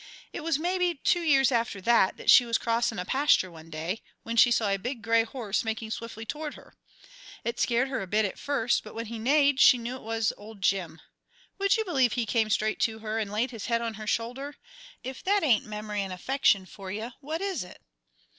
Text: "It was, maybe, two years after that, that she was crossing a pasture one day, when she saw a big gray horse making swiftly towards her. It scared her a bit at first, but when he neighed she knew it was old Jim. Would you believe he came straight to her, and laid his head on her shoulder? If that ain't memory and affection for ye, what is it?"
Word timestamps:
"It 0.33 0.41
was, 0.41 0.57
maybe, 0.57 0.95
two 0.95 1.21
years 1.21 1.51
after 1.51 1.79
that, 1.79 2.17
that 2.17 2.31
she 2.31 2.43
was 2.43 2.57
crossing 2.57 2.97
a 2.97 3.05
pasture 3.05 3.51
one 3.51 3.69
day, 3.69 4.01
when 4.23 4.35
she 4.35 4.49
saw 4.49 4.69
a 4.69 4.77
big 4.79 5.03
gray 5.03 5.23
horse 5.23 5.63
making 5.63 5.91
swiftly 5.91 6.25
towards 6.25 6.55
her. 6.55 6.73
It 7.43 7.59
scared 7.59 7.87
her 7.89 8.01
a 8.01 8.07
bit 8.07 8.25
at 8.25 8.39
first, 8.39 8.83
but 8.83 8.95
when 8.95 9.05
he 9.05 9.19
neighed 9.19 9.59
she 9.59 9.77
knew 9.77 9.97
it 9.97 10.01
was 10.01 10.33
old 10.37 10.59
Jim. 10.63 11.01
Would 11.59 11.77
you 11.77 11.85
believe 11.85 12.13
he 12.13 12.25
came 12.25 12.49
straight 12.49 12.79
to 12.79 12.97
her, 12.97 13.19
and 13.19 13.31
laid 13.31 13.51
his 13.51 13.67
head 13.67 13.83
on 13.83 13.93
her 13.93 14.07
shoulder? 14.07 14.55
If 15.03 15.23
that 15.25 15.43
ain't 15.43 15.65
memory 15.65 16.01
and 16.01 16.11
affection 16.11 16.65
for 16.65 16.91
ye, 16.91 17.07
what 17.19 17.39
is 17.41 17.63
it?" 17.63 17.79